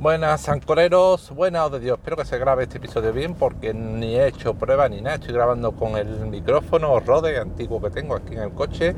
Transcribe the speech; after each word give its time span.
Buenas 0.00 0.48
ancoreros, 0.48 1.32
buenas 1.34 1.72
de 1.72 1.80
Dios, 1.80 1.98
espero 1.98 2.16
que 2.16 2.24
se 2.24 2.38
grabe 2.38 2.62
este 2.62 2.78
episodio 2.78 3.12
bien 3.12 3.34
porque 3.34 3.74
ni 3.74 4.14
he 4.14 4.28
hecho 4.28 4.54
prueba 4.54 4.88
ni 4.88 5.00
nada, 5.00 5.16
estoy 5.16 5.34
grabando 5.34 5.72
con 5.72 5.96
el 5.96 6.06
micrófono 6.26 7.00
Rode 7.00 7.36
antiguo 7.36 7.82
que 7.82 7.90
tengo 7.90 8.14
aquí 8.14 8.34
en 8.34 8.42
el 8.42 8.52
coche. 8.52 8.94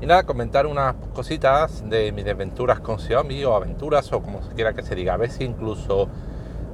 Y 0.00 0.06
nada, 0.06 0.22
comentar 0.22 0.66
unas 0.66 0.94
cositas 1.12 1.82
de 1.90 2.12
mis 2.12 2.24
desventuras 2.24 2.78
con 2.78 3.00
Xiaomi 3.00 3.42
o 3.42 3.56
aventuras 3.56 4.12
o 4.12 4.22
como 4.22 4.40
se 4.40 4.54
quiera 4.54 4.72
que 4.72 4.84
se 4.84 4.94
diga, 4.94 5.14
a 5.14 5.16
ver 5.16 5.32
si 5.32 5.42
incluso 5.42 6.08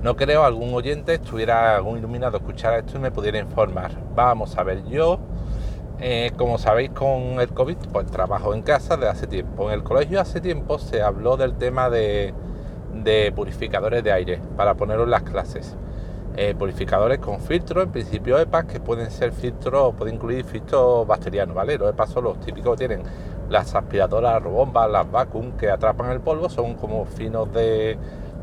no 0.02 0.16
creo 0.16 0.44
algún 0.44 0.74
oyente 0.74 1.14
estuviera 1.14 1.74
algún 1.74 1.96
iluminado 1.96 2.36
escuchar 2.36 2.74
esto 2.74 2.98
y 2.98 3.00
me 3.00 3.10
pudiera 3.10 3.38
informar. 3.38 3.92
Vamos 4.14 4.58
a 4.58 4.64
ver, 4.64 4.84
yo 4.84 5.18
eh, 5.98 6.30
como 6.36 6.58
sabéis 6.58 6.90
con 6.90 7.40
el 7.40 7.48
COVID 7.48 7.78
pues 7.90 8.06
trabajo 8.08 8.52
en 8.52 8.60
casa 8.60 8.98
de 8.98 9.08
hace 9.08 9.26
tiempo, 9.26 9.70
en 9.70 9.76
el 9.76 9.82
colegio 9.82 10.20
hace 10.20 10.42
tiempo 10.42 10.78
se 10.78 11.00
habló 11.00 11.38
del 11.38 11.54
tema 11.54 11.88
de 11.88 12.34
de 12.92 13.32
purificadores 13.34 14.04
de 14.04 14.12
aire 14.12 14.40
para 14.56 14.74
ponerlos 14.74 15.06
en 15.06 15.10
las 15.10 15.22
clases. 15.22 15.76
Eh, 16.34 16.54
purificadores 16.58 17.18
con 17.18 17.40
filtro, 17.40 17.82
en 17.82 17.90
principio 17.90 18.38
EPA, 18.38 18.66
que 18.66 18.80
pueden 18.80 19.10
ser 19.10 19.32
filtros, 19.32 19.94
pueden 19.94 20.14
incluir 20.14 20.44
filtros 20.44 21.06
bacterianos, 21.06 21.54
¿vale? 21.54 21.76
Los 21.76 21.90
EPA 21.90 22.06
son 22.06 22.24
los 22.24 22.40
típicos 22.40 22.72
que 22.78 22.86
tienen 22.86 23.06
las 23.50 23.74
aspiradoras, 23.74 24.42
robombas, 24.42 24.90
las 24.90 25.10
vacuum 25.10 25.52
que 25.58 25.70
atrapan 25.70 26.10
el 26.10 26.20
polvo, 26.20 26.48
son 26.48 26.74
como 26.74 27.04
finos 27.04 27.52
de 27.52 27.98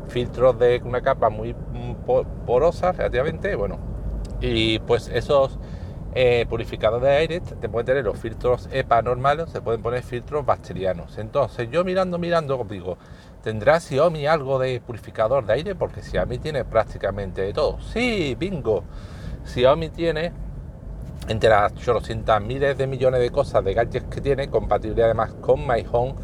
filtros 0.06 0.56
de 0.58 0.80
una 0.84 1.00
capa 1.00 1.30
muy 1.30 1.54
porosa 2.46 2.92
relativamente, 2.92 3.56
bueno, 3.56 3.78
y 4.40 4.78
pues 4.80 5.08
esos 5.08 5.58
eh, 6.14 6.46
purificadores 6.48 7.08
de 7.08 7.16
aire 7.16 7.40
te 7.40 7.68
pueden 7.68 7.86
tener 7.86 8.04
los 8.04 8.18
filtros 8.18 8.68
EPA 8.72 9.02
normales, 9.02 9.50
se 9.50 9.60
pueden 9.60 9.82
poner 9.82 10.02
filtros 10.02 10.44
bacterianos. 10.44 11.18
Entonces 11.18 11.70
yo 11.70 11.84
mirando, 11.84 12.18
mirando, 12.18 12.66
digo, 12.68 12.98
¿Tendrá 13.42 13.80
Xiaomi 13.80 14.26
algo 14.26 14.58
de 14.58 14.80
purificador 14.80 15.46
de 15.46 15.54
aire? 15.54 15.74
Porque 15.74 16.02
Xiaomi 16.02 16.38
tiene 16.38 16.64
prácticamente 16.64 17.40
de 17.40 17.54
todo. 17.54 17.80
Sí, 17.80 18.36
bingo. 18.38 18.84
Xiaomi 19.46 19.88
tiene 19.88 20.32
entre 21.26 21.48
las 21.48 21.72
800 21.72 22.42
miles 22.42 22.76
de 22.76 22.86
millones 22.86 23.20
de 23.20 23.30
cosas 23.30 23.64
de 23.64 23.72
gadgets 23.72 24.06
que 24.14 24.20
tiene, 24.20 24.48
compatible 24.48 25.04
además 25.04 25.32
con 25.40 25.66
My 25.66 25.86
Home, 25.90 26.14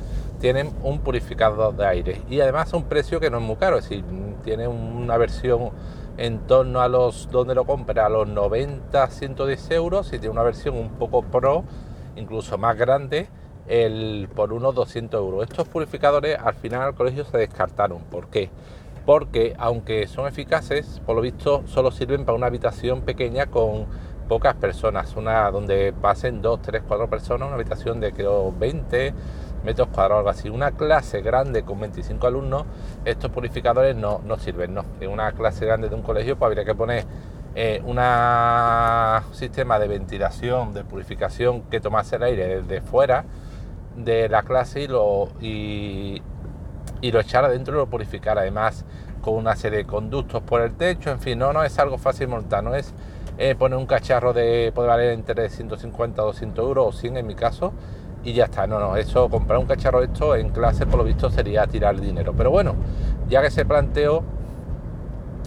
tienen 0.41 0.71
un 0.83 0.99
purificador 0.99 1.75
de 1.75 1.87
aire. 1.87 2.23
Y 2.29 2.41
además 2.41 2.73
un 2.75 2.85
precio 2.85 3.19
que 3.19 3.31
no 3.31 3.39
es 3.39 3.45
muy 3.45 3.57
caro, 3.57 3.79
es 3.79 3.89
decir, 3.89 4.05
tiene 4.45 4.69
una 4.69 5.17
versión 5.17 5.71
en 6.19 6.47
torno 6.47 6.81
a 6.81 6.89
los, 6.89 7.29
donde 7.31 7.55
lo 7.55 7.65
compra, 7.65 8.07
a 8.07 8.09
los 8.09 8.29
90, 8.29 9.07
110 9.09 9.71
euros, 9.73 10.09
y 10.09 10.19
tiene 10.19 10.31
una 10.31 10.43
versión 10.43 10.77
un 10.77 10.91
poco 10.91 11.23
pro, 11.23 11.65
incluso 12.17 12.57
más 12.59 12.77
grande, 12.77 13.29
el, 13.69 14.29
por 14.35 14.53
unos 14.53 14.75
200 14.75 15.21
euros. 15.21 15.43
Estos 15.43 15.69
purificadores 15.69 16.39
al 16.39 16.55
final 16.55 16.83
al 16.83 16.95
colegio 16.95 17.25
se 17.25 17.37
descartaron. 17.39 18.03
¿Por 18.03 18.29
qué? 18.29 18.51
Porque 19.05 19.55
aunque 19.59 20.07
son 20.07 20.27
eficaces, 20.27 21.01
por 21.05 21.17
lo 21.17 21.23
visto 21.23 21.63
solo 21.67 21.91
sirven 21.91 22.25
para 22.25 22.37
una 22.37 22.47
habitación 22.47 23.03
pequeña 23.03 23.47
con 23.47 23.87
pocas 24.29 24.57
personas, 24.57 25.15
una 25.17 25.49
donde 25.51 25.93
pasen 25.93 26.43
2, 26.43 26.61
3, 26.63 26.83
4 26.87 27.09
personas, 27.09 27.47
una 27.47 27.55
habitación 27.55 28.01
de 28.01 28.13
creo 28.13 28.53
20 28.59 29.15
metros 29.67 29.89
cuadrados, 29.89 30.21
algo 30.21 30.31
así. 30.31 30.49
Una 30.49 30.71
clase 30.71 31.21
grande 31.21 31.63
con 31.63 31.79
25 31.81 32.27
alumnos, 32.27 32.65
estos 33.05 33.31
purificadores 33.31 33.95
no, 33.97 34.23
no 34.25 34.39
sirven, 34.39 34.73
no. 34.73 34.85
En 35.01 35.11
una 35.11 35.33
clase 35.33 35.67
grande 35.67 35.91
de 35.91 35.95
un 35.95 36.03
colegio 36.03 36.39
pues 36.39 36.47
habría 36.47 36.65
que 36.65 36.75
poner 36.75 37.05
eh, 37.55 37.83
un 37.85 37.99
sistema 39.35 39.79
de 39.79 39.89
ventilación, 39.89 40.73
de 40.73 40.85
purificación 40.85 41.63
que 41.63 41.81
tomase 41.81 42.17
el 42.17 42.23
aire 42.23 42.63
desde 42.63 42.81
fuera 42.81 43.25
de 43.97 44.29
la 44.29 44.43
clase 44.43 44.83
y 44.83 44.89
lo, 44.89 45.29
y, 45.41 46.23
lo 47.03 47.21
echara 47.21 47.49
dentro 47.49 47.75
y 47.75 47.79
lo 47.79 47.87
purificara. 47.87 48.43
Además, 48.43 48.85
con 49.21 49.35
una 49.35 49.57
serie 49.57 49.79
de 49.79 49.87
conductos 49.87 50.43
por 50.43 50.61
el 50.61 50.75
techo, 50.75 51.11
en 51.11 51.19
fin, 51.19 51.39
no, 51.39 51.53
no 51.53 51.65
es 51.65 51.79
algo 51.79 51.99
fácil 51.99 52.29
montar, 52.29 52.63
no 52.63 52.75
es 52.75 52.95
eh, 53.39 53.55
poner 53.55 53.79
un 53.79 53.87
cacharro 53.87 54.33
de, 54.33 54.71
puede 54.75 54.89
valer 54.89 55.13
entre 55.13 55.49
150 55.49 56.23
a 56.23 56.25
200 56.25 56.65
euros 56.65 56.87
o 56.87 56.93
100 56.93 57.17
en 57.17 57.27
mi 57.27 57.35
caso, 57.35 57.73
y 58.27 58.33
ya 58.33 58.47
está. 58.47 58.67
No, 58.67 58.81
no, 58.81 58.97
eso, 58.97 59.29
comprar 59.31 59.59
un 59.59 59.67
cacharro 59.67 60.03
esto 60.03 60.35
en 60.35 60.51
clase, 60.51 60.85
por 60.85 60.99
lo 60.99 61.05
visto, 61.05 61.31
sería 61.31 61.67
tirar 61.69 61.99
dinero. 62.01 62.35
Pero 62.37 62.51
bueno, 62.51 62.75
ya 63.29 63.41
que 63.41 63.51
se 63.53 63.65
planteó, 63.65 64.25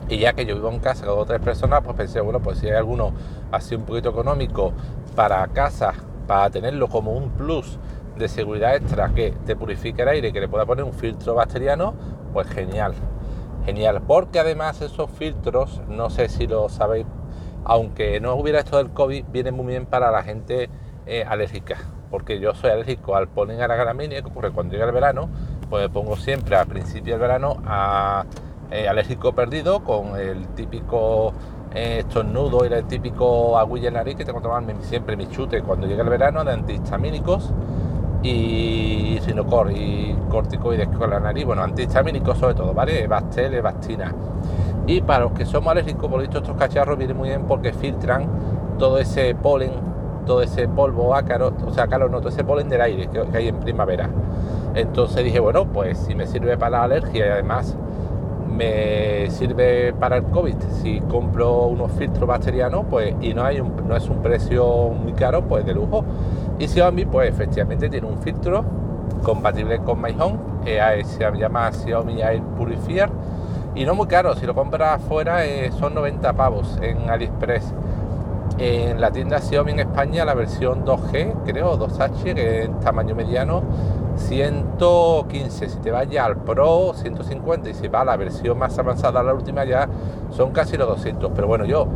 y 0.07 0.17
ya 0.17 0.33
que 0.33 0.45
yo 0.45 0.55
vivo 0.55 0.69
en 0.71 0.79
casa 0.79 1.05
con 1.05 1.19
otras 1.19 1.41
personas, 1.41 1.81
pues 1.83 1.97
pensé, 1.97 2.21
bueno, 2.21 2.39
pues 2.39 2.57
si 2.57 2.67
hay 2.67 2.77
alguno 2.77 3.13
así 3.51 3.75
un 3.75 3.83
poquito 3.83 4.09
económico 4.09 4.71
para 5.13 5.45
casa, 5.47 5.93
para 6.25 6.49
tenerlo 6.49 6.87
como 6.87 7.11
un 7.11 7.31
plus 7.31 7.77
de 8.17 8.29
seguridad 8.29 8.75
extra 8.75 9.09
que 9.09 9.31
te 9.45 9.57
purifique 9.57 10.01
el 10.01 10.07
aire, 10.07 10.31
que 10.31 10.39
le 10.39 10.47
pueda 10.47 10.65
poner 10.65 10.85
un 10.85 10.93
filtro 10.93 11.35
bacteriano, 11.35 11.93
pues 12.33 12.47
genial. 12.47 12.93
Genial, 13.65 14.01
porque 14.07 14.39
además 14.39 14.81
esos 14.81 15.11
filtros, 15.11 15.81
no 15.89 16.09
sé 16.09 16.29
si 16.29 16.47
lo 16.47 16.69
sabéis, 16.69 17.05
aunque 17.65 18.21
no 18.21 18.35
hubiera 18.35 18.59
esto 18.59 18.77
del 18.77 18.91
COVID, 18.91 19.25
vienen 19.31 19.53
muy 19.53 19.67
bien 19.67 19.85
para 19.85 20.11
la 20.11 20.23
gente 20.23 20.69
eh, 21.05 21.25
alérgica, 21.27 21.77
porque 22.09 22.39
yo 22.39 22.53
soy 22.53 22.71
alérgico 22.71 23.15
al 23.15 23.27
polen 23.27 23.61
a 23.61 23.67
la 23.67 23.75
gramínea, 23.75 24.21
que 24.21 24.27
ocurre 24.27 24.51
cuando 24.51 24.73
llega 24.73 24.85
el 24.85 24.91
verano, 24.91 25.29
pues 25.69 25.87
pongo 25.89 26.15
siempre 26.15 26.55
al 26.55 26.67
principio 26.67 27.13
del 27.13 27.21
verano 27.21 27.57
a 27.65 28.25
eh, 28.71 28.87
alérgico 28.87 29.33
perdido 29.33 29.83
con 29.83 30.15
el 30.15 30.47
típico 30.49 31.33
eh, 31.73 31.99
estornudo 31.99 32.65
y 32.65 32.73
el 32.73 32.85
típico 32.85 33.57
aguilla 33.57 33.87
en 33.89 33.95
nariz 33.95 34.15
que 34.15 34.25
tengo 34.25 34.39
que 34.39 34.43
tomarme 34.43 34.75
siempre 34.81 35.15
mi 35.15 35.27
chute 35.27 35.61
cuando 35.61 35.87
llega 35.87 36.03
el 36.03 36.09
verano 36.09 36.43
de 36.43 36.53
antihistamínicos 36.53 37.51
y 38.23 39.19
Sinocor 39.21 39.71
y 39.71 40.15
corticoides 40.29 40.87
con 40.89 41.09
la 41.09 41.19
nariz, 41.19 41.45
bueno, 41.45 41.63
antihistamínicos 41.63 42.37
sobre 42.37 42.53
todo, 42.53 42.73
¿vale? 42.73 43.07
Bastel, 43.07 43.53
Evastina. 43.53 44.13
Y 44.87 45.01
para 45.01 45.25
los 45.25 45.33
que 45.33 45.45
somos 45.45 45.71
alérgicos, 45.71 46.09
por 46.09 46.21
dicho, 46.21 46.39
estos 46.39 46.57
cacharros 46.57 46.97
vienen 46.97 47.15
muy 47.15 47.29
bien 47.29 47.43
porque 47.45 47.71
filtran 47.73 48.27
todo 48.77 48.97
ese 48.97 49.35
polen, 49.35 49.71
todo 50.29 50.43
ese 50.43 50.67
polvo 50.67 51.15
ácaro, 51.15 51.51
o 51.65 51.73
sea, 51.73 51.87
claro, 51.87 52.07
no, 52.07 52.19
todo 52.19 52.29
ese 52.29 52.43
polen 52.43 52.69
del 52.69 52.81
aire 52.81 53.07
que, 53.07 53.35
hay 53.35 53.47
en 53.47 53.55
primavera. 53.55 54.11
Entonces 54.75 55.23
dije, 55.23 55.39
bueno, 55.39 55.65
pues 55.65 55.97
si 55.97 56.13
me 56.13 56.27
sirve 56.27 56.55
para 56.55 56.77
la 56.77 56.83
alergia 56.83 57.25
y 57.25 57.29
además 57.29 57.75
me 58.47 59.27
sirve 59.31 59.91
para 59.93 60.17
el 60.17 60.25
COVID, 60.25 60.53
si 60.83 61.01
compro 61.01 61.63
unos 61.63 61.91
filtros 61.93 62.27
bacterianos, 62.27 62.85
pues 62.91 63.15
y 63.21 63.33
no 63.33 63.43
hay 63.43 63.59
no 63.59 63.95
es 63.95 64.07
un 64.07 64.21
precio 64.21 64.89
muy 64.89 65.13
caro, 65.13 65.45
pues 65.45 65.65
de 65.65 65.73
lujo. 65.73 66.05
Y 66.59 66.67
Xiaomi, 66.67 67.05
pues 67.05 67.27
efectivamente 67.27 67.89
tiene 67.89 68.05
un 68.05 68.19
filtro 68.19 68.63
compatible 69.23 69.79
con 69.79 69.99
My 69.99 70.15
Home, 70.19 70.37
se 71.05 71.39
llama 71.39 71.71
Xiaomi 71.71 72.21
Air 72.21 72.43
Purifier, 72.55 73.09
y 73.73 73.83
no 73.83 73.95
muy 73.95 74.05
caro, 74.05 74.35
si 74.35 74.45
lo 74.45 74.53
compras 74.53 75.01
afuera 75.01 75.43
eh, 75.47 75.71
son 75.79 75.95
90 75.95 76.33
pavos 76.33 76.77
en 76.83 77.09
AliExpress. 77.09 77.73
En 78.61 78.99
la 78.99 79.09
tienda 79.09 79.39
Xiaomi 79.39 79.71
en 79.71 79.79
España, 79.79 80.25
la 80.25 80.33
versión 80.33 80.83
2G, 80.83 81.43
creo, 81.45 81.79
2H, 81.79 82.33
que 82.35 82.63
es 82.63 82.79
tamaño 82.81 83.15
mediano, 83.15 83.63
115. 84.17 85.69
Si 85.69 85.77
te 85.77 85.91
vas 85.91 86.09
ya 86.09 86.25
al 86.25 86.35
Pro, 86.35 86.91
150. 86.93 87.69
Y 87.69 87.73
si 87.73 87.87
va 87.87 88.01
a 88.01 88.05
la 88.05 88.17
versión 88.17 88.57
más 88.57 88.77
avanzada, 88.77 89.23
la 89.23 89.33
última, 89.33 89.63
ya 89.63 89.87
son 90.31 90.51
casi 90.51 90.75
los 90.75 90.89
200. 90.89 91.31
Pero 91.33 91.47
bueno, 91.47 91.63
yo 91.63 91.87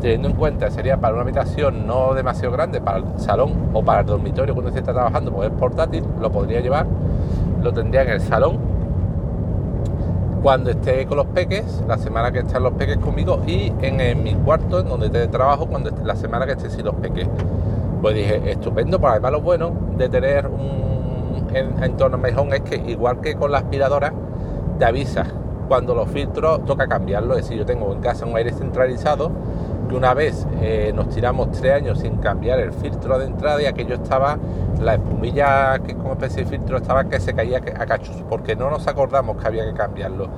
teniendo 0.00 0.28
en 0.28 0.36
cuenta 0.36 0.70
sería 0.70 0.96
para 0.96 1.12
una 1.12 1.22
habitación 1.22 1.86
no 1.86 2.14
demasiado 2.14 2.52
grande, 2.52 2.80
para 2.80 2.98
el 2.98 3.04
salón 3.18 3.70
o 3.74 3.84
para 3.84 4.00
el 4.00 4.06
dormitorio 4.06 4.54
cuando 4.54 4.72
se 4.72 4.78
está 4.78 4.94
trabajando, 4.94 5.32
pues 5.32 5.50
es 5.50 5.58
portátil, 5.58 6.02
lo 6.18 6.32
podría 6.32 6.60
llevar, 6.60 6.86
lo 7.62 7.74
tendría 7.74 8.04
en 8.04 8.10
el 8.10 8.20
salón 8.22 8.75
cuando 10.42 10.70
esté 10.70 11.06
con 11.06 11.16
los 11.18 11.26
peques, 11.26 11.82
la 11.88 11.98
semana 11.98 12.30
que 12.30 12.40
estén 12.40 12.62
los 12.62 12.72
peques 12.74 12.98
conmigo 12.98 13.42
y 13.46 13.72
en, 13.80 14.22
mi 14.22 14.34
cuarto, 14.34 14.80
en 14.80 14.88
donde 14.88 15.06
esté 15.06 15.28
trabajo, 15.28 15.66
cuando 15.66 15.90
esté, 15.90 16.04
la 16.04 16.16
semana 16.16 16.46
que 16.46 16.52
esté 16.52 16.70
sin 16.70 16.84
los 16.84 16.94
peques. 16.96 17.28
Pues 18.02 18.14
dije, 18.14 18.50
estupendo, 18.50 19.00
pues 19.00 19.12
además 19.12 19.32
lo 19.32 19.40
bueno 19.40 19.72
de 19.96 20.08
tener 20.08 20.46
un 20.46 20.86
entorno 21.82 22.18
mejor 22.18 22.52
es 22.54 22.60
que 22.60 22.76
igual 22.76 23.20
que 23.20 23.34
con 23.34 23.50
la 23.50 23.58
aspiradora, 23.58 24.12
te 24.78 24.84
avisa 24.84 25.26
cuando 25.68 25.94
los 25.94 26.08
filtros 26.08 26.64
toca 26.64 26.86
cambiarlo, 26.86 27.34
es 27.34 27.42
decir, 27.42 27.58
yo 27.58 27.66
tengo 27.66 27.92
en 27.92 28.00
casa 28.00 28.26
un 28.26 28.36
aire 28.36 28.52
centralizado 28.52 29.30
que 29.88 29.94
una 29.94 30.14
vez 30.14 30.46
eh, 30.60 30.92
nos 30.94 31.08
tiramos 31.08 31.50
tres 31.52 31.74
años 31.74 32.00
sin 32.00 32.16
cambiar 32.18 32.58
el 32.60 32.72
filtro 32.72 33.18
de 33.18 33.26
entrada 33.26 33.62
y 33.62 33.66
aquello 33.66 33.94
estaba, 33.94 34.38
la 34.80 34.94
espumilla 34.94 35.78
que 35.80 35.94
como 35.94 36.12
especie 36.12 36.44
de 36.44 36.50
filtro 36.50 36.78
estaba 36.78 37.04
que 37.04 37.20
se 37.20 37.34
caía 37.34 37.58
a 37.58 37.86
cachos, 37.86 38.22
porque 38.28 38.56
no 38.56 38.70
nos 38.70 38.86
acordamos 38.86 39.36
que 39.36 39.46
había 39.46 39.64
que 39.64 39.74
cambiarlo. 39.74 40.28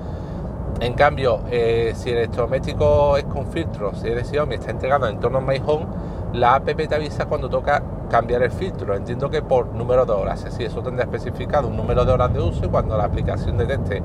En 0.80 0.94
cambio, 0.94 1.40
eh, 1.50 1.92
si 1.96 2.10
el 2.10 2.18
electrodoméstico 2.18 3.16
es 3.16 3.24
con 3.24 3.46
filtro, 3.48 3.94
si 3.94 4.08
es 4.08 4.28
Xiaomi, 4.28 4.54
está 4.54 4.70
entregado 4.70 5.08
en 5.08 5.16
entorno 5.16 5.40
My 5.40 5.60
Home, 5.66 5.86
la 6.34 6.54
app 6.54 6.66
te 6.66 6.94
avisa 6.94 7.26
cuando 7.26 7.48
toca 7.48 7.82
cambiar 8.08 8.42
el 8.42 8.50
filtro. 8.50 8.94
Entiendo 8.94 9.28
que 9.30 9.42
por 9.42 9.74
número 9.74 10.06
de 10.06 10.12
horas, 10.12 10.46
si 10.50 10.64
eso 10.64 10.82
tendrá 10.82 11.04
especificado 11.04 11.68
un 11.68 11.76
número 11.76 12.04
de 12.04 12.12
horas 12.12 12.32
de 12.32 12.40
uso 12.40 12.64
y 12.64 12.68
cuando 12.68 12.96
la 12.96 13.04
aplicación 13.04 13.58
detecte 13.58 14.02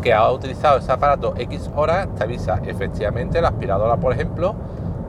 que 0.00 0.12
ha 0.12 0.30
utilizado 0.30 0.78
ese 0.78 0.92
aparato 0.92 1.34
X 1.36 1.70
horas, 1.74 2.08
te 2.14 2.24
avisa 2.24 2.60
efectivamente 2.64 3.40
la 3.40 3.48
aspiradora, 3.48 3.96
por 3.96 4.12
ejemplo, 4.12 4.54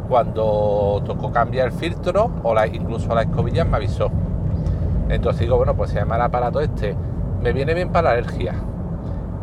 cuando 0.08 1.02
tocó 1.06 1.32
cambiar 1.32 1.68
el 1.68 1.74
filtro 1.74 2.32
o 2.44 2.56
incluso 2.66 3.14
la 3.14 3.24
escobilla 3.24 3.66
me 3.66 3.78
avisó. 3.78 4.10
Entonces 5.10 5.42
digo, 5.42 5.58
bueno, 5.58 5.76
pues 5.76 5.92
se 5.92 5.98
llama 5.98 6.16
el 6.16 6.22
aparato 6.22 6.60
este, 6.60 6.96
me 7.42 7.54
viene 7.54 7.74
bien 7.74 7.90
para 7.90 8.10
la 8.10 8.12
alergia. 8.16 8.54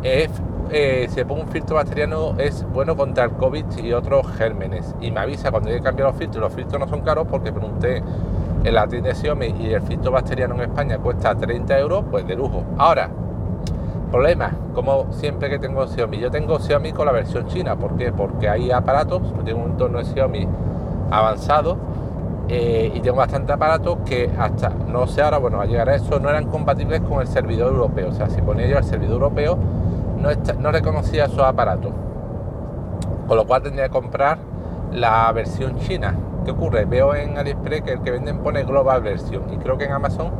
Es 0.03 0.29
eh, 0.71 1.07
si 1.13 1.23
pongo 1.23 1.43
un 1.43 1.47
filtro 1.47 1.75
bacteriano 1.75 2.35
es 2.39 2.65
bueno 2.73 2.95
contra 2.95 3.25
el 3.25 3.31
COVID 3.31 3.65
y 3.83 3.93
otros 3.93 4.27
gérmenes. 4.35 4.95
Y 5.01 5.11
me 5.11 5.19
avisa 5.21 5.51
cuando 5.51 5.69
hay 5.69 5.77
que 5.77 5.83
cambiar 5.83 6.09
los 6.09 6.17
filtros. 6.17 6.41
Los 6.41 6.53
filtros 6.53 6.79
no 6.79 6.87
son 6.87 7.01
caros 7.01 7.27
porque 7.29 7.51
pregunté 7.51 8.01
en 8.63 8.73
la 8.73 8.87
tienda 8.87 9.13
Xiaomi 9.13 9.55
y 9.59 9.73
el 9.73 9.81
filtro 9.81 10.11
bacteriano 10.11 10.55
en 10.55 10.61
España 10.61 10.97
cuesta 10.97 11.35
30 11.35 11.79
euros, 11.79 12.05
pues 12.09 12.25
de 12.27 12.35
lujo. 12.35 12.63
Ahora, 12.77 13.09
problema, 14.15 14.49
como 14.73 15.11
siempre 15.11 15.49
que 15.49 15.59
tengo 15.59 15.85
Xiaomi, 15.85 16.17
yo 16.19 16.31
tengo 16.31 16.57
Xiaomi 16.57 16.93
con 16.93 17.05
la 17.05 17.11
versión 17.11 17.47
china. 17.47 17.75
¿Por 17.75 17.97
qué? 17.97 18.13
Porque 18.13 18.47
hay 18.47 18.71
aparatos, 18.71 19.21
tengo 19.43 19.61
un 19.61 19.71
entorno 19.71 19.97
de 19.97 20.05
Xiaomi 20.05 20.47
avanzado 21.11 21.75
eh, 22.47 22.93
y 22.95 23.01
tengo 23.01 23.17
bastante 23.17 23.51
aparatos 23.51 23.97
que 24.05 24.31
hasta, 24.39 24.69
no 24.69 25.05
sé 25.07 25.21
ahora, 25.21 25.37
bueno, 25.39 25.59
a 25.59 25.65
llegar 25.65 25.89
a 25.89 25.95
eso, 25.95 26.17
no 26.21 26.29
eran 26.29 26.45
compatibles 26.45 27.01
con 27.01 27.19
el 27.19 27.27
servidor 27.27 27.73
europeo. 27.73 28.07
O 28.07 28.13
sea, 28.13 28.29
si 28.29 28.41
ponía 28.41 28.67
yo 28.67 28.77
el 28.77 28.85
servidor 28.85 29.15
europeo, 29.15 29.57
no, 30.21 30.29
no 30.61 30.71
reconocía 30.71 31.25
esos 31.25 31.41
aparatos. 31.41 31.91
Con 33.27 33.35
lo 33.35 33.45
cual 33.45 33.63
tendría 33.63 33.87
que 33.87 33.91
comprar 33.91 34.37
la 34.93 35.29
versión 35.33 35.77
china. 35.79 36.15
¿Qué 36.45 36.51
ocurre? 36.51 36.85
Veo 36.85 37.13
en 37.15 37.37
AliExpress 37.37 37.81
que 37.81 37.91
el 37.91 37.99
que 37.99 38.11
venden 38.11 38.37
pone 38.37 38.63
Global 38.63 39.01
Version 39.01 39.53
y 39.53 39.57
creo 39.57 39.77
que 39.77 39.83
en 39.83 39.91
Amazon 39.91 40.31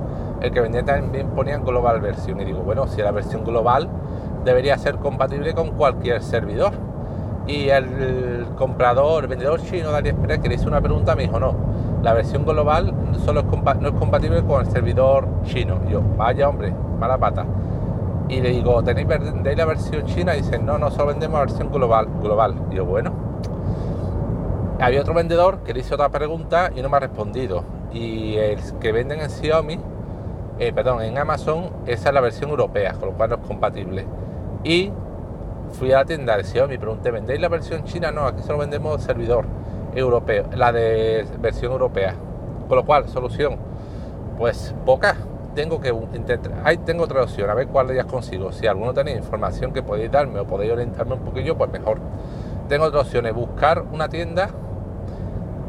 el 0.41 0.51
que 0.51 0.59
vendía 0.61 0.83
también 0.83 1.29
ponía 1.29 1.57
Global 1.57 2.01
Version. 2.01 2.39
Y 2.41 2.45
digo, 2.45 2.59
bueno, 2.59 2.87
si 2.87 3.01
la 3.01 3.11
versión 3.11 3.43
global 3.43 3.89
debería 4.43 4.77
ser 4.77 4.97
compatible 4.97 5.53
con 5.53 5.71
cualquier 5.71 6.21
servidor. 6.21 6.73
Y 7.47 7.69
el 7.69 8.47
comprador, 8.57 9.23
el 9.23 9.29
vendedor 9.29 9.61
chino 9.61 9.91
de 9.91 9.97
AliExpress 9.97 10.39
que 10.39 10.49
le 10.49 10.55
hizo 10.55 10.67
una 10.67 10.81
pregunta 10.81 11.15
me 11.15 11.23
dijo, 11.23 11.39
no, 11.39 11.53
la 12.01 12.13
versión 12.13 12.43
global 12.43 12.91
solo 13.23 13.41
es 13.41 13.45
no 13.79 13.89
es 13.89 13.93
compatible 13.95 14.43
con 14.43 14.65
el 14.65 14.71
servidor 14.71 15.27
chino. 15.43 15.79
yo, 15.87 16.01
vaya 16.17 16.49
hombre, 16.49 16.73
mala 16.99 17.17
pata. 17.17 17.45
Y 18.27 18.41
le 18.41 18.49
digo, 18.49 18.83
¿tenéis 18.83 19.07
la 19.57 19.65
versión 19.65 20.05
china? 20.05 20.35
Y 20.35 20.41
dicen, 20.41 20.65
no, 20.65 20.79
no, 20.79 20.89
solo 20.89 21.07
vendemos 21.07 21.35
la 21.35 21.45
versión 21.45 21.71
global. 21.71 22.07
global. 22.21 22.55
Y 22.71 22.75
yo, 22.75 22.85
bueno. 22.85 23.11
Había 24.79 25.01
otro 25.01 25.13
vendedor 25.13 25.59
que 25.59 25.73
le 25.73 25.81
hizo 25.81 25.95
otra 25.95 26.09
pregunta 26.09 26.71
y 26.75 26.81
no 26.81 26.89
me 26.89 26.97
ha 26.97 26.99
respondido. 26.99 27.63
Y 27.93 28.35
el 28.35 28.59
que 28.79 28.91
venden 28.91 29.21
en 29.21 29.29
Xiaomi, 29.29 29.79
eh, 30.57 30.71
perdón, 30.73 31.01
en 31.01 31.17
Amazon, 31.17 31.69
esa 31.85 32.09
es 32.09 32.13
la 32.13 32.21
versión 32.21 32.49
europea, 32.49 32.93
con 32.93 33.09
lo 33.09 33.15
cual 33.15 33.31
no 33.31 33.35
es 33.35 33.41
compatible. 33.41 34.05
Y 34.63 34.91
fui 35.73 35.91
a 35.91 35.97
la 35.97 36.05
tienda 36.05 36.37
de 36.37 36.43
Xiaomi 36.43 36.75
y 36.75 36.77
pregunté, 36.77 37.11
¿vendéis 37.11 37.41
la 37.41 37.49
versión 37.49 37.83
china? 37.83 38.11
No, 38.11 38.25
aquí 38.25 38.41
solo 38.41 38.59
vendemos 38.59 39.01
servidor 39.03 39.45
europeo, 39.93 40.45
la 40.55 40.71
de 40.71 41.25
versión 41.39 41.73
europea. 41.73 42.15
Con 42.67 42.77
lo 42.77 42.85
cual, 42.85 43.07
solución, 43.09 43.57
pues 44.37 44.73
poca. 44.85 45.15
Tengo 45.55 45.79
que 45.79 45.87
intentar, 46.13 46.51
ahí 46.65 46.77
tengo 46.79 47.05
otra 47.05 47.23
opción, 47.23 47.49
a 47.49 47.53
ver 47.53 47.67
cuál 47.67 47.87
de 47.87 47.93
ellas 47.93 48.07
consigo. 48.07 48.51
Si 48.51 48.67
alguno 48.67 48.93
tenéis 48.93 49.19
información 49.19 49.71
que 49.71 49.81
podéis 49.81 50.11
darme 50.11 50.39
o 50.39 50.45
podéis 50.45 50.73
orientarme 50.73 51.13
un 51.13 51.21
poquillo, 51.21 51.57
pues 51.57 51.71
mejor. 51.71 51.99
Tengo 52.67 52.85
otra 52.85 53.01
opción, 53.01 53.25
es 53.25 53.33
buscar 53.33 53.85
una 53.93 54.09
tienda, 54.09 54.49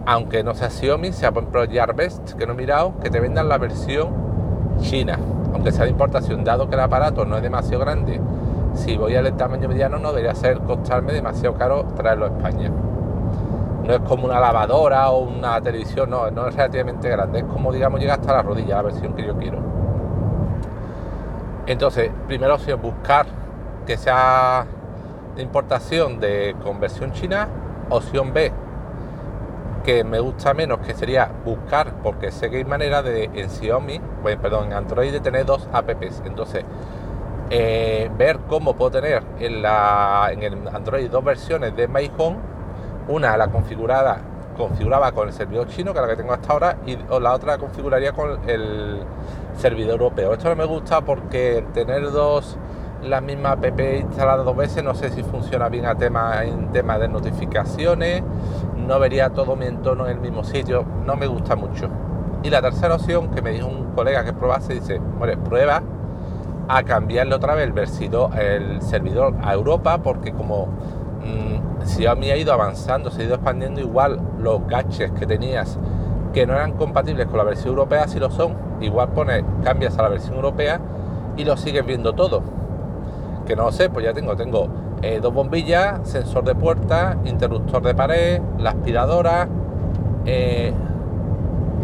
aunque 0.04 0.42
no 0.42 0.54
sea 0.54 0.70
Xiaomi, 0.70 1.12
sea 1.12 1.30
por 1.30 1.44
ejemplo 1.44 1.68
que 1.68 2.46
no 2.46 2.52
he 2.54 2.56
mirado, 2.56 2.98
que 3.00 3.10
te 3.10 3.20
vendan 3.20 3.48
la 3.48 3.58
versión 3.58 4.25
china, 4.80 5.18
aunque 5.52 5.72
sea 5.72 5.84
de 5.84 5.90
importación, 5.90 6.44
dado 6.44 6.68
que 6.68 6.74
el 6.74 6.80
aparato 6.80 7.24
no 7.24 7.36
es 7.36 7.42
demasiado 7.42 7.80
grande. 7.80 8.20
Si 8.74 8.96
voy 8.96 9.16
al 9.16 9.36
tamaño 9.36 9.68
mediano, 9.68 9.98
no 9.98 10.10
debería 10.10 10.34
ser 10.34 10.58
costarme 10.60 11.12
demasiado 11.12 11.56
caro 11.56 11.84
traerlo 11.96 12.26
a 12.26 12.28
España 12.28 12.70
no 13.86 13.94
es 13.94 14.00
como 14.00 14.26
una 14.26 14.40
lavadora 14.40 15.10
o 15.10 15.20
una 15.20 15.60
televisión, 15.60 16.10
no, 16.10 16.30
no 16.30 16.48
es 16.48 16.56
relativamente 16.56 17.08
grande, 17.08 17.40
es 17.40 17.44
como 17.44 17.72
digamos 17.72 18.00
llega 18.00 18.14
hasta 18.14 18.32
la 18.32 18.42
rodilla 18.42 18.76
la 18.76 18.82
versión 18.82 19.14
que 19.14 19.24
yo 19.24 19.36
quiero. 19.36 19.58
Entonces, 21.66 22.10
primera 22.26 22.54
opción, 22.54 22.80
buscar 22.80 23.26
que 23.86 23.96
sea 23.96 24.66
de 25.34 25.42
importación 25.42 26.20
de 26.20 26.56
conversión 26.62 27.12
china. 27.12 27.48
Opción 27.88 28.32
B, 28.32 28.52
que 29.86 30.02
me 30.02 30.18
gusta 30.18 30.52
menos, 30.52 30.80
que 30.80 30.94
sería 30.94 31.30
buscar, 31.44 32.02
porque 32.02 32.32
sé 32.32 32.50
que 32.50 32.56
hay 32.56 32.64
manera 32.64 33.02
de 33.02 33.30
en 33.32 33.48
Xiaomi, 33.48 34.00
pues, 34.20 34.36
perdón, 34.36 34.66
en 34.66 34.72
Android 34.72 35.12
de 35.12 35.20
tener 35.20 35.46
dos 35.46 35.68
apps. 35.72 36.22
Entonces, 36.26 36.64
eh, 37.50 38.10
ver 38.18 38.40
cómo 38.48 38.74
puedo 38.74 38.90
tener 38.90 39.22
en, 39.38 39.62
la, 39.62 40.30
en 40.32 40.42
el 40.42 40.68
Android 40.74 41.08
dos 41.08 41.22
versiones 41.22 41.76
de 41.76 41.86
My 41.86 42.10
Home 42.18 42.38
una 43.06 43.36
la 43.36 43.46
configurada 43.46 44.18
configuraba 44.56 45.12
con 45.12 45.28
el 45.28 45.34
servidor 45.34 45.68
chino, 45.68 45.92
que 45.92 46.00
es 46.00 46.02
la 46.02 46.10
que 46.10 46.16
tengo 46.16 46.32
hasta 46.32 46.52
ahora, 46.52 46.78
y 46.86 46.96
la 46.96 47.34
otra 47.34 47.52
la 47.52 47.58
configuraría 47.58 48.12
con 48.12 48.40
el 48.48 49.02
servidor 49.58 50.00
europeo. 50.00 50.32
Esto 50.32 50.48
no 50.48 50.56
me 50.56 50.64
gusta 50.64 51.02
porque 51.02 51.64
tener 51.74 52.10
dos 52.10 52.58
la 53.02 53.20
misma 53.20 53.52
app 53.52 53.80
instalada 53.80 54.42
dos 54.42 54.56
veces, 54.56 54.82
no 54.82 54.94
sé 54.94 55.10
si 55.10 55.22
funciona 55.22 55.68
bien 55.68 55.86
a 55.86 55.94
tema, 55.94 56.42
en 56.42 56.72
tema 56.72 56.98
de 56.98 57.08
notificaciones, 57.08 58.22
no 58.86 58.98
vería 58.98 59.30
todo 59.30 59.56
mi 59.56 59.66
entorno 59.66 60.06
en 60.06 60.12
el 60.12 60.20
mismo 60.20 60.44
sitio, 60.44 60.84
no 61.04 61.16
me 61.16 61.26
gusta 61.26 61.56
mucho. 61.56 61.88
Y 62.42 62.50
la 62.50 62.62
tercera 62.62 62.94
opción 62.94 63.30
que 63.30 63.42
me 63.42 63.50
dijo 63.50 63.66
un 63.66 63.92
colega 63.94 64.24
que 64.24 64.32
probase, 64.32 64.74
dice, 64.74 65.00
bueno, 65.18 65.42
prueba 65.42 65.82
a 66.68 66.82
cambiarle 66.82 67.34
otra 67.34 67.54
vez 67.54 67.70
el, 67.70 68.14
el 68.38 68.82
servidor 68.82 69.34
a 69.42 69.54
Europa, 69.54 69.98
porque 69.98 70.32
como 70.32 70.68
si 71.84 72.06
a 72.06 72.14
mí 72.14 72.30
ha 72.30 72.36
ido 72.36 72.52
avanzando, 72.52 73.10
se 73.10 73.22
ha 73.22 73.24
ido 73.24 73.34
expandiendo 73.34 73.80
igual 73.80 74.20
los 74.38 74.66
gaches 74.66 75.10
que 75.12 75.26
tenías 75.26 75.78
que 76.32 76.46
no 76.46 76.52
eran 76.52 76.72
compatibles 76.72 77.26
con 77.28 77.38
la 77.38 77.44
versión 77.44 77.70
europea, 77.70 78.06
si 78.08 78.18
lo 78.18 78.30
son, 78.30 78.54
igual 78.80 79.08
pones, 79.08 79.42
cambias 79.64 79.98
a 79.98 80.02
la 80.02 80.10
versión 80.10 80.34
europea 80.34 80.80
y 81.36 81.44
lo 81.44 81.56
sigues 81.56 81.86
viendo 81.86 82.12
todo. 82.12 82.42
Que 83.46 83.56
no 83.56 83.64
lo 83.64 83.72
sé, 83.72 83.88
pues 83.88 84.04
ya 84.04 84.12
tengo, 84.12 84.36
tengo 84.36 84.68
eh, 85.02 85.20
dos 85.22 85.32
bombillas, 85.32 86.08
sensor 86.08 86.44
de 86.44 86.54
puerta, 86.54 87.16
interruptor 87.24 87.82
de 87.82 87.94
pared, 87.94 88.40
la 88.58 88.70
aspiradora, 88.70 89.46
eh, 90.24 90.72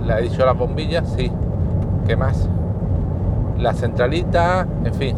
le 0.06 0.14
he 0.14 0.23
dicho 0.23 0.44
las 0.47 0.56
bombillas, 0.56 1.09
sí, 1.14 1.31
¿qué 2.06 2.17
más? 2.17 2.49
La 3.59 3.75
centralita, 3.75 4.67
en 4.85 4.94
fin, 4.94 5.17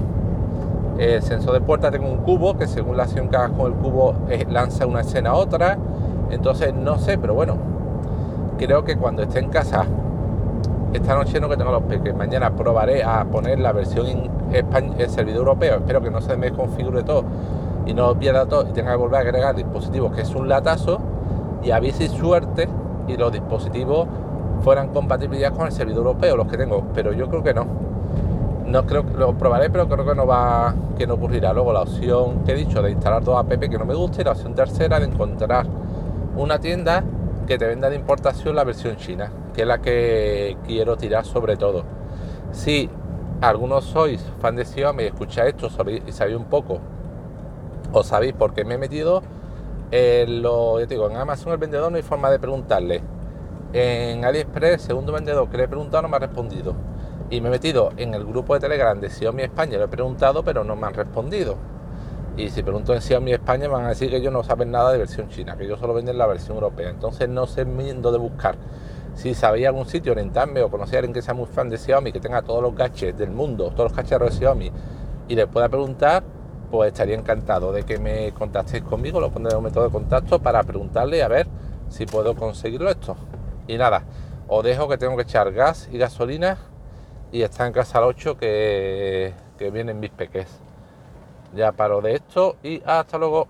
el 0.98 1.22
sensor 1.22 1.54
de 1.54 1.60
puerta 1.60 1.90
tengo 1.90 2.08
un 2.08 2.18
cubo 2.18 2.56
que 2.56 2.66
según 2.66 2.96
la 2.96 3.04
acción 3.04 3.28
que 3.28 3.36
hagas 3.36 3.52
con 3.52 3.72
el 3.72 3.78
cubo 3.78 4.14
eh, 4.28 4.44
lanza 4.50 4.86
una 4.86 5.00
escena 5.00 5.30
a 5.30 5.34
otra. 5.34 5.78
Entonces 6.30 6.74
no 6.74 6.98
sé, 6.98 7.16
pero 7.16 7.34
bueno, 7.34 7.56
creo 8.58 8.84
que 8.84 8.96
cuando 8.96 9.22
esté 9.22 9.38
en 9.38 9.50
casa, 9.50 9.86
esta 10.92 11.14
noche 11.14 11.40
no 11.40 11.48
que 11.48 11.56
tengo 11.56 11.70
los 11.70 11.82
peques, 11.84 12.14
mañana 12.14 12.50
probaré 12.50 13.04
a 13.04 13.24
poner 13.24 13.60
la 13.60 13.72
versión 13.72 14.06
en 14.06 14.30
el 14.98 15.10
servidor 15.10 15.40
europeo. 15.40 15.76
Espero 15.76 16.00
que 16.00 16.10
no 16.10 16.20
se 16.20 16.36
me 16.36 16.50
configure 16.50 17.02
todo 17.02 17.24
y 17.86 17.94
no 17.94 18.18
pierda 18.18 18.46
todo 18.46 18.68
y 18.68 18.72
tenga 18.72 18.92
que 18.92 18.96
volver 18.96 19.16
a 19.16 19.20
agregar 19.20 19.54
dispositivos, 19.54 20.12
que 20.14 20.22
es 20.22 20.34
un 20.34 20.48
latazo. 20.48 21.00
Y 21.62 21.70
ver 21.70 22.08
suerte 22.10 22.68
y 23.08 23.16
los 23.16 23.32
dispositivos 23.32 24.06
fueran 24.62 24.88
compatibles 24.88 25.40
ya 25.40 25.50
con 25.50 25.66
el 25.66 25.72
servidor 25.72 26.06
europeo, 26.06 26.36
los 26.36 26.46
que 26.46 26.58
tengo, 26.58 26.84
pero 26.94 27.12
yo 27.12 27.28
creo 27.28 27.42
que 27.42 27.54
no 27.54 27.84
no 28.66 28.86
creo 28.86 29.06
que 29.06 29.12
lo 29.12 29.34
probaré, 29.34 29.70
pero 29.70 29.88
creo 29.88 30.04
que 30.04 30.14
no 30.14 30.26
va, 30.26 30.74
que 30.96 31.06
no 31.06 31.14
ocurrirá. 31.14 31.52
Luego 31.52 31.72
la 31.72 31.82
opción 31.82 32.44
que 32.44 32.52
he 32.52 32.54
dicho 32.54 32.82
de 32.82 32.90
instalar 32.90 33.22
dos 33.22 33.38
app 33.38 33.48
que 33.48 33.78
no 33.78 33.84
me 33.84 33.94
gusta 33.94 34.22
y 34.22 34.24
la 34.24 34.32
opción 34.32 34.54
tercera 34.54 34.98
de 34.98 35.06
encontrar 35.06 35.66
una 36.36 36.58
tienda 36.58 37.04
que 37.46 37.58
te 37.58 37.66
venda 37.66 37.90
de 37.90 37.96
importación 37.96 38.56
la 38.56 38.64
versión 38.64 38.96
china, 38.96 39.30
que 39.54 39.62
es 39.62 39.68
la 39.68 39.78
que 39.78 40.56
quiero 40.66 40.96
tirar 40.96 41.24
sobre 41.24 41.56
todo. 41.56 41.84
Si 42.52 42.88
algunos 43.40 43.84
sois 43.84 44.24
fan 44.40 44.56
de 44.56 44.64
Xiaomi 44.64 45.04
y 45.04 45.06
escucháis 45.06 45.54
esto 45.54 45.68
y 46.06 46.12
sabéis 46.12 46.36
un 46.36 46.46
poco, 46.46 46.80
o 47.94 48.02
sabéis 48.02 48.34
por 48.34 48.52
qué 48.52 48.64
me 48.64 48.74
he 48.74 48.78
metido, 48.78 49.22
en 49.90 50.42
lo, 50.42 50.80
ya 50.80 50.86
digo, 50.86 51.08
en 51.08 51.16
Amazon 51.16 51.52
el 51.52 51.58
vendedor 51.58 51.90
no 51.90 51.96
hay 51.96 52.02
forma 52.02 52.30
de 52.30 52.38
preguntarle. 52.38 53.02
En 53.72 54.24
AliExpress, 54.24 54.82
segundo 54.82 55.12
vendedor 55.12 55.48
que 55.48 55.56
le 55.56 55.64
he 55.64 55.68
preguntado 55.68 56.02
no 56.02 56.08
me 56.08 56.16
ha 56.16 56.20
respondido 56.20 56.74
y 57.30 57.40
me 57.40 57.48
he 57.48 57.50
metido 57.50 57.90
en 57.96 58.14
el 58.14 58.24
grupo 58.24 58.54
de 58.54 58.60
Telegram 58.60 59.00
de 59.00 59.10
Xiaomi 59.10 59.42
España, 59.44 59.78
lo 59.78 59.84
he 59.84 59.88
preguntado, 59.88 60.44
pero 60.44 60.64
no 60.64 60.76
me 60.76 60.86
han 60.86 60.94
respondido. 60.94 61.56
Y 62.36 62.50
si 62.50 62.62
pregunto 62.62 62.92
en 62.92 63.00
Xiaomi 63.00 63.32
España, 63.32 63.68
van 63.68 63.84
a 63.84 63.88
decir 63.90 64.10
que 64.10 64.16
ellos 64.16 64.32
no 64.32 64.42
saben 64.42 64.70
nada 64.70 64.90
de 64.92 64.98
versión 64.98 65.28
china, 65.28 65.56
que 65.56 65.64
ellos 65.64 65.78
solo 65.78 65.94
venden 65.94 66.18
la 66.18 66.26
versión 66.26 66.56
europea. 66.56 66.90
Entonces 66.90 67.28
no 67.28 67.46
sé 67.46 67.64
miendo 67.64 68.10
de 68.10 68.18
buscar. 68.18 68.56
Si 69.14 69.34
sabéis 69.34 69.68
algún 69.68 69.86
sitio, 69.86 70.12
orientarme 70.12 70.60
o 70.62 70.68
conocéis 70.68 70.96
a 70.96 70.98
alguien 70.98 71.14
que 71.14 71.22
sea 71.22 71.34
muy 71.34 71.46
fan 71.46 71.70
de 71.70 71.78
Xiaomi, 71.78 72.10
que 72.10 72.18
tenga 72.18 72.42
todos 72.42 72.60
los 72.60 72.74
gadgets 72.74 73.16
del 73.16 73.30
mundo, 73.30 73.70
todos 73.70 73.90
los 73.90 73.92
cacharros 73.92 74.30
de 74.30 74.36
Xiaomi, 74.36 74.72
y 75.28 75.34
les 75.36 75.46
pueda 75.46 75.68
preguntar, 75.68 76.24
pues 76.74 76.88
estaría 76.88 77.14
encantado 77.14 77.70
de 77.70 77.84
que 77.84 78.00
me 78.00 78.32
contactéis 78.32 78.82
conmigo, 78.82 79.20
lo 79.20 79.30
pondré 79.30 79.52
en 79.52 79.58
un 79.58 79.62
método 79.62 79.84
de 79.84 79.92
contacto 79.92 80.40
para 80.40 80.60
preguntarle 80.64 81.22
a 81.22 81.28
ver 81.28 81.46
si 81.88 82.04
puedo 82.04 82.34
conseguirlo 82.34 82.90
esto. 82.90 83.14
Y 83.68 83.76
nada, 83.76 84.02
os 84.48 84.64
dejo 84.64 84.88
que 84.88 84.98
tengo 84.98 85.14
que 85.14 85.22
echar 85.22 85.52
gas 85.52 85.88
y 85.92 85.98
gasolina 85.98 86.58
y 87.30 87.42
está 87.42 87.68
en 87.68 87.72
casa 87.72 87.98
al 87.98 88.04
8 88.04 88.36
que, 88.36 89.32
que 89.56 89.70
vienen 89.70 90.00
mis 90.00 90.10
peques. 90.10 90.48
Ya 91.54 91.70
paro 91.70 92.00
de 92.00 92.16
esto 92.16 92.56
y 92.64 92.82
hasta 92.84 93.18
luego. 93.18 93.46